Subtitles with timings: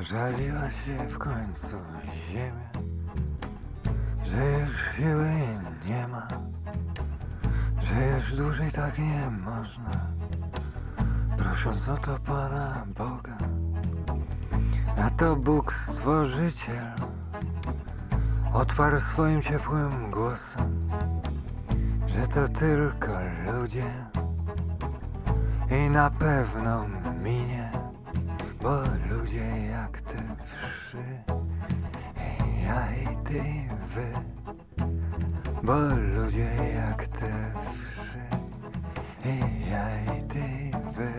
[0.00, 1.76] Żaliła się w końcu
[2.30, 2.70] ziemia,
[4.26, 5.30] że już siły
[5.86, 6.28] nie ma,
[7.82, 9.90] że już dłużej tak nie można.
[11.38, 13.38] Prosząc o to Pana Boga,
[14.98, 16.92] a to Bóg Stworzyciel
[18.54, 20.88] otwarł swoim ciepłym głosem,
[22.06, 23.12] że to tylko
[23.52, 23.90] ludzie
[25.70, 26.86] i na pewno
[29.88, 30.36] jak te
[30.68, 31.04] wszy,
[32.66, 33.42] ja i ty
[33.94, 34.12] wy,
[35.62, 35.72] bo
[36.14, 37.52] ludzie jak te
[39.24, 41.12] i ja i ty wy.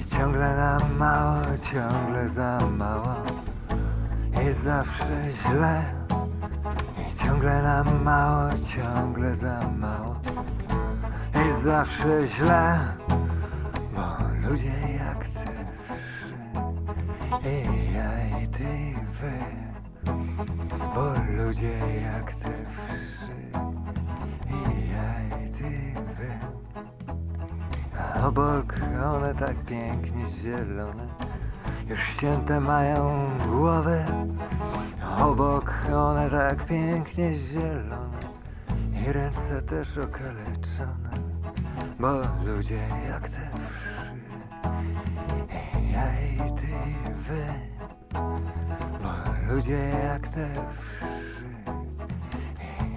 [0.00, 3.14] I ciągle nam mało, ciągle za mało
[4.32, 5.82] i zawsze źle.
[7.10, 10.16] I ciągle nam mało, ciągle za mało
[11.34, 12.78] i zawsze źle.
[13.94, 15.35] Bo ludzie jak
[17.46, 19.32] i ja i ty i wy.
[20.94, 23.36] Bo ludzie jak te wszy,
[24.50, 26.56] i ja i ty i wy.
[27.98, 28.74] A obok
[29.14, 31.06] one tak pięknie zielone
[31.88, 34.04] Już ścięte mają głowy
[35.18, 38.18] Obok one tak pięknie zielone
[39.02, 41.10] I ręce też okaleczone
[42.00, 42.12] Bo
[42.44, 43.45] ludzie jak te
[49.56, 50.52] ludzie jak te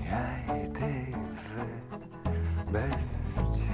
[0.10, 0.92] Ja i ty
[1.56, 1.66] wy
[2.72, 2.96] Bez
[3.56, 3.69] cienia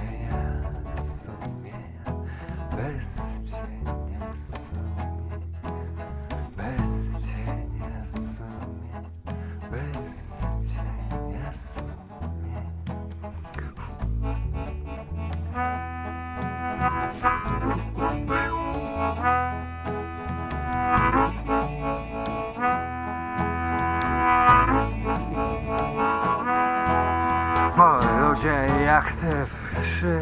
[28.36, 30.20] ludzie jak te wszy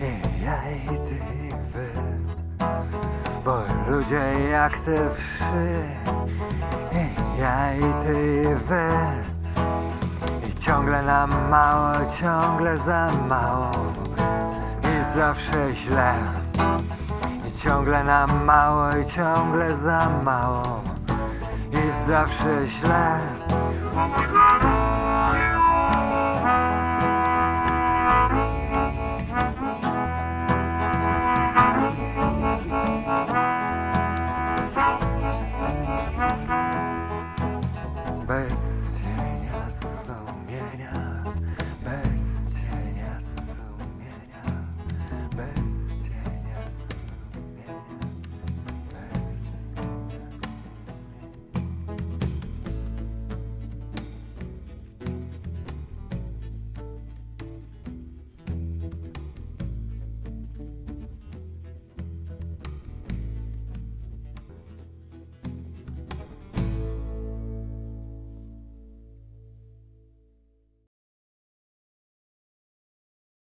[0.00, 1.86] I ja i ty i wy
[3.44, 5.84] Bo ludzie jak te wszy
[6.92, 8.88] I ja i ty i wy
[10.48, 13.70] I ciągle nam mało, ciągle za mało.
[14.82, 16.14] I zawsze źle.
[17.48, 20.82] I ciągle nam mało i ciągle za mało.
[21.72, 23.18] I zawsze źle